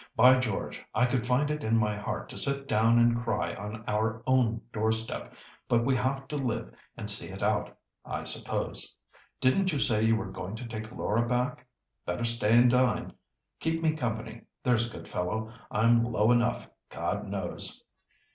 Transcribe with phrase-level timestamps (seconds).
[0.15, 3.83] "By George, I could find it in my heart to sit down and cry on
[3.87, 5.35] our own doorstep,
[5.69, 8.95] but we have to live and see it out, I suppose.
[9.39, 11.67] Didn't you say you were going to take Laura back?
[12.03, 13.13] Better stay and dine.
[13.59, 15.53] Keep me company, there's a good fellow.
[15.69, 17.83] I'm low enough, God knows!"